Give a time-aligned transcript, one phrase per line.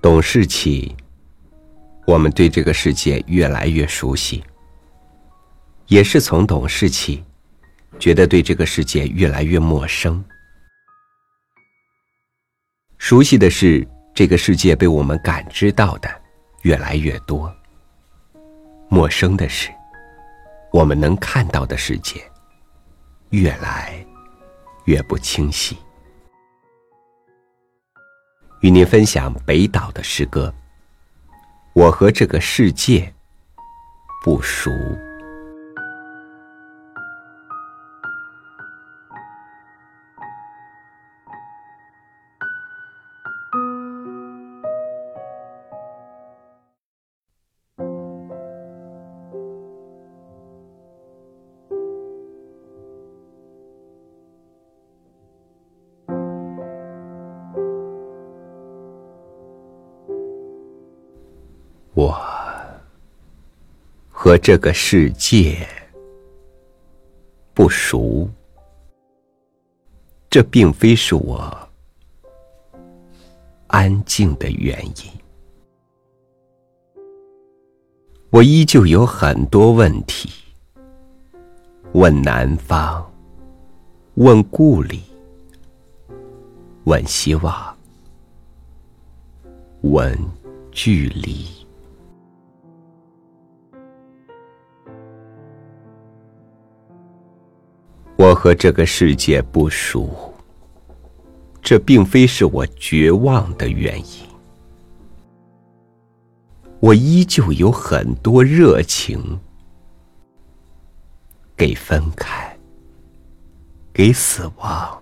[0.00, 0.94] 懂事起，
[2.06, 4.40] 我们对这个世界越来越熟悉；
[5.88, 7.24] 也是从懂事起，
[7.98, 10.24] 觉得对这个世界越来越陌生。
[12.96, 16.08] 熟悉的是，这个世界被我们感知到的
[16.62, 17.50] 越来越多；
[18.88, 19.68] 陌生的是，
[20.72, 22.22] 我们能看到的世界
[23.30, 24.06] 越来
[24.84, 25.76] 越不清晰。
[28.60, 30.52] 与您分享北岛的诗歌。
[31.72, 33.12] 我和这个世界
[34.24, 34.70] 不熟。
[61.98, 62.16] 我
[64.08, 65.66] 和这个世界
[67.52, 68.30] 不熟，
[70.30, 71.52] 这并非是我
[73.66, 75.10] 安静的原因。
[78.30, 80.30] 我依旧有很多问题，
[81.94, 83.04] 问南方，
[84.14, 85.02] 问故里，
[86.84, 87.76] 问希望，
[89.80, 90.16] 问
[90.70, 91.57] 距离。
[98.18, 100.34] 我和这个世界不熟，
[101.62, 104.26] 这并非是我绝望的原因。
[106.80, 109.38] 我依旧有很多热情，
[111.56, 112.58] 给分开，
[113.92, 115.00] 给死亡，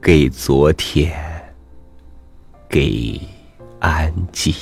[0.00, 1.12] 给昨天，
[2.68, 3.20] 给
[3.80, 4.54] 安静。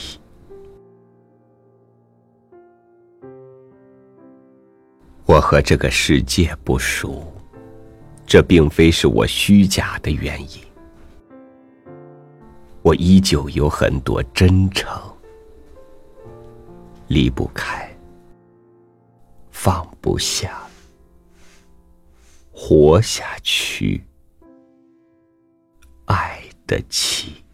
[5.28, 7.22] 我和这个世界不熟，
[8.26, 10.58] 这并非是我虚假的原因。
[12.80, 14.90] 我依旧有很多真诚，
[17.08, 17.94] 离不开，
[19.50, 20.62] 放不下，
[22.50, 24.02] 活下去，
[26.06, 27.44] 爱得起。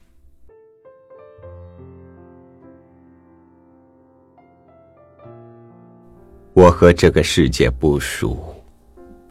[6.54, 8.54] 我和这个世界不熟，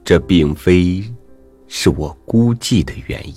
[0.03, 1.01] 这并非
[1.67, 3.35] 是我孤寂的原因。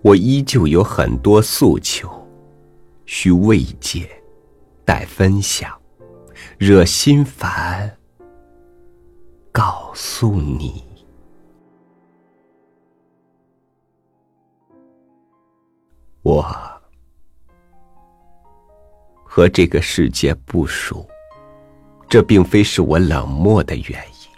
[0.00, 2.08] 我依旧有很多诉求，
[3.04, 4.08] 需慰藉，
[4.82, 5.70] 待分享，
[6.56, 7.94] 惹心烦，
[9.52, 10.82] 告诉你，
[16.22, 16.75] 我。
[19.36, 21.06] 和这个世界不熟，
[22.08, 24.30] 这并非是我冷漠的原因。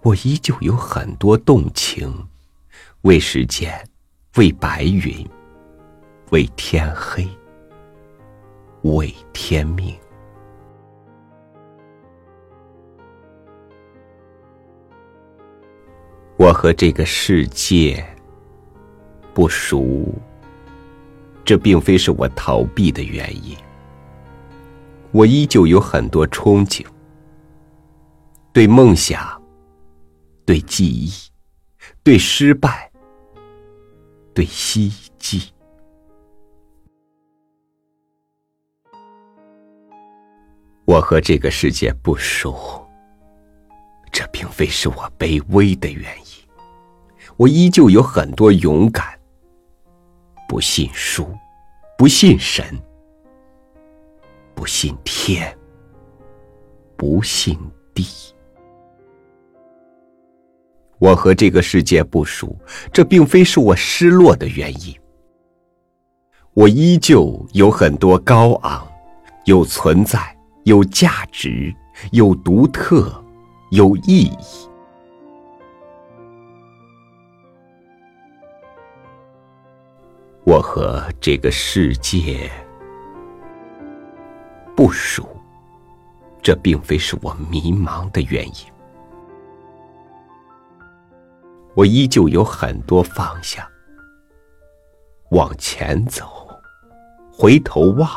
[0.00, 2.28] 我依旧有很多动情，
[3.00, 3.84] 为时间，
[4.36, 5.28] 为白云，
[6.30, 7.28] 为天黑，
[8.82, 9.92] 为天命。
[16.36, 18.06] 我和这个世界
[19.34, 20.14] 不熟。
[21.48, 23.56] 这并非是我逃避的原因，
[25.12, 26.84] 我依旧有很多憧憬，
[28.52, 29.40] 对梦想，
[30.44, 31.10] 对记忆，
[32.02, 32.92] 对失败，
[34.34, 35.40] 对希冀。
[40.84, 42.86] 我和这个世界不熟，
[44.12, 46.46] 这并非是我卑微的原因，
[47.38, 49.17] 我依旧有很多勇敢。
[50.48, 51.28] 不信书，
[51.98, 52.64] 不信神，
[54.54, 55.54] 不信天，
[56.96, 57.56] 不信
[57.94, 58.06] 地。
[60.98, 62.58] 我和这个世界不熟，
[62.90, 64.98] 这并非是我失落的原因。
[66.54, 68.88] 我依旧有很多高昂，
[69.44, 70.34] 有存在，
[70.64, 71.72] 有价值，
[72.10, 73.22] 有独特，
[73.70, 74.67] 有意义。
[80.48, 82.50] 我和这个世界
[84.74, 85.28] 不熟，
[86.42, 88.54] 这并非是我迷茫的原因。
[91.74, 93.62] 我依旧有很多方向，
[95.32, 96.48] 往前走，
[97.30, 98.08] 回头望，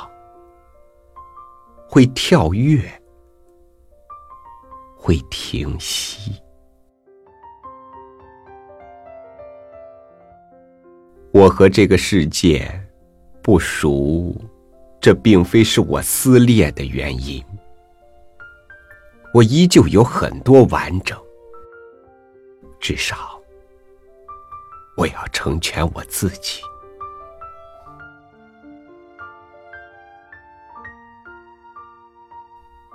[1.85, 2.81] 会跳跃，
[4.95, 6.41] 会停息。
[11.33, 12.69] 我和这个世界
[13.41, 14.35] 不熟，
[14.99, 17.43] 这并非是我撕裂的原因。
[19.33, 21.17] 我依旧有很多完整，
[22.81, 23.41] 至少
[24.97, 26.61] 我要成全我自己。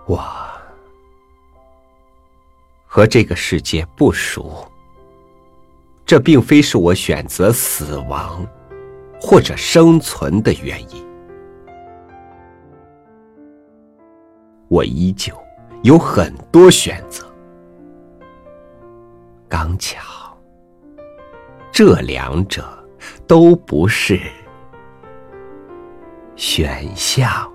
[0.07, 0.23] 我
[2.85, 4.71] 和这个世界不熟。
[6.07, 8.47] 这并非是我选择死亡
[9.21, 11.05] 或者生存的原因。
[14.69, 15.35] 我依旧
[15.83, 17.27] 有很多选择。
[19.49, 20.37] 刚巧，
[21.73, 22.65] 这两者
[23.27, 24.21] 都不是
[26.37, 27.51] 选项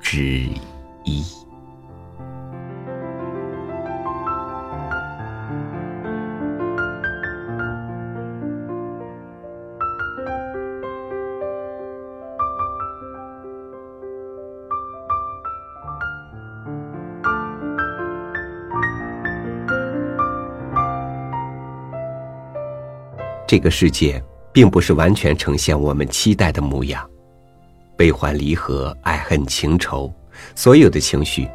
[0.00, 0.20] 之
[1.04, 1.24] 一。
[23.48, 24.22] 这个世界
[24.52, 27.08] 并不是完全呈现我们期待的模样，
[27.96, 30.12] 悲欢离合、爱恨情仇，
[30.54, 31.48] 所有的情绪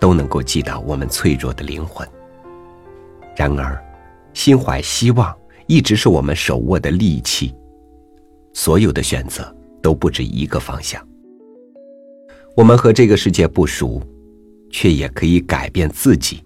[0.00, 2.08] 都能够击倒我们脆弱的灵魂。
[3.36, 3.78] 然而，
[4.32, 5.36] 心怀希望
[5.66, 7.54] 一直是我们手握的利器。
[8.54, 11.06] 所有的选择都不止一个方向。
[12.56, 14.00] 我们和这个世界不熟，
[14.70, 16.42] 却也可以改变自己，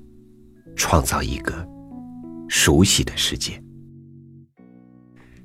[0.74, 1.54] 创造一个
[2.48, 3.62] 熟悉的世界。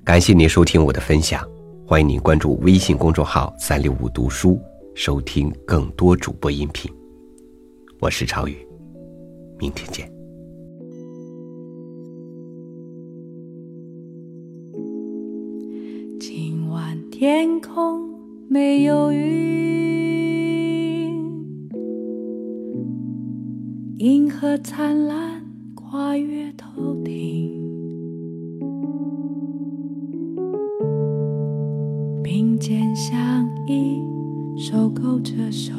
[0.06, 1.42] 感谢您收听我的分享，
[1.88, 4.60] 欢迎您关注微信公众号“三六五读书”，
[4.96, 6.92] 收听更多主播音频。
[8.02, 8.58] 我是超宇，
[9.58, 10.12] 明天见。
[16.20, 18.02] 今晚天空
[18.50, 19.24] 没有云，
[24.00, 25.42] 银河灿烂，
[25.76, 27.43] 跨越头顶。
[33.66, 34.02] 相依，
[34.58, 35.74] 手勾着手，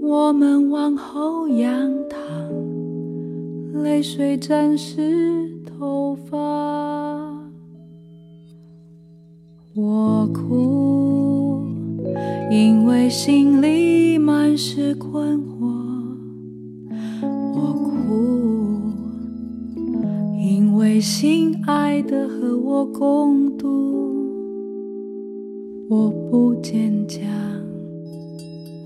[0.00, 6.38] 我们往后仰躺，泪水沾湿头发。
[9.74, 11.64] 我哭，
[12.50, 15.79] 因为心里满是困惑。
[22.02, 23.68] 的和我共度，
[25.88, 27.22] 我不坚强，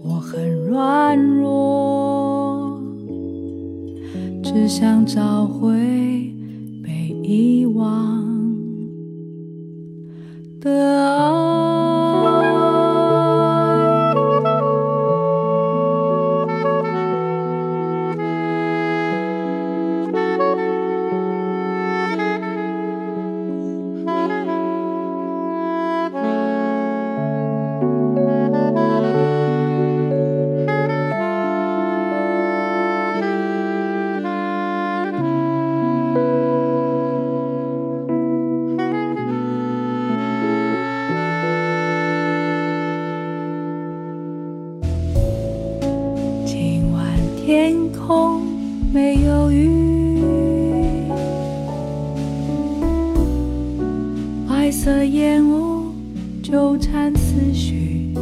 [0.03, 2.81] 我很软弱，
[4.43, 5.73] 只想找回
[6.83, 8.25] 被遗忘
[10.61, 10.71] 的
[55.07, 55.93] 烟雾
[56.43, 58.15] 纠缠思绪，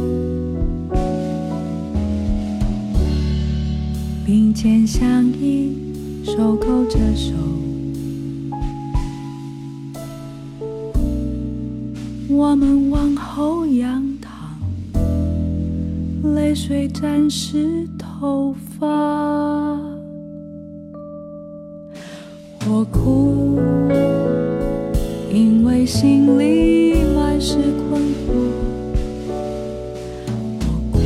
[4.25, 5.77] 并肩相依，
[6.25, 7.33] 手勾着手，
[12.29, 14.33] 我们往后仰躺，
[16.33, 18.87] 泪水沾湿头发。
[22.65, 23.59] 我哭，
[25.33, 27.55] 因为心里满是
[27.89, 28.29] 困惑。
[30.61, 30.99] 我哭，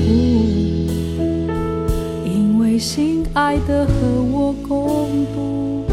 [2.25, 3.91] 因为心爱的和
[4.29, 5.85] 我共度。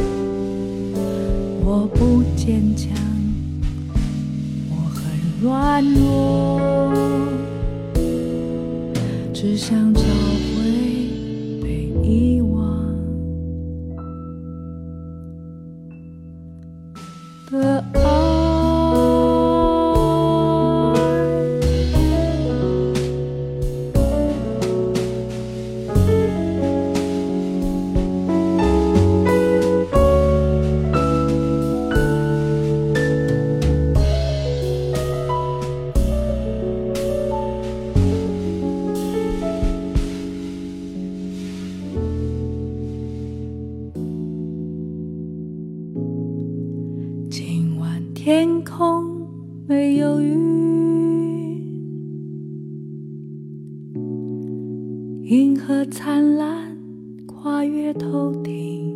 [1.65, 2.91] 我不坚强，
[4.69, 5.01] 我很
[5.41, 6.61] 软弱，
[9.33, 9.95] 只想
[48.25, 49.29] 天空
[49.69, 50.35] 没有云，
[55.25, 56.75] 银河灿烂，
[57.27, 58.95] 跨越头顶，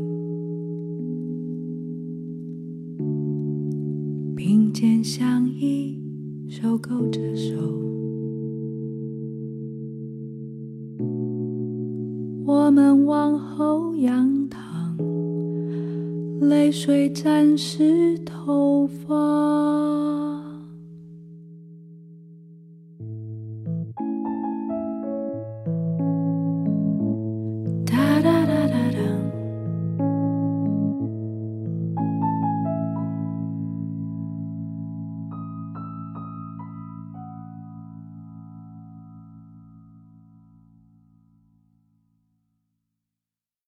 [4.34, 6.00] 并肩相依，
[6.48, 7.52] 手勾着手。
[12.46, 14.37] 我们往后仰，
[16.40, 20.07] 泪水沾湿头发。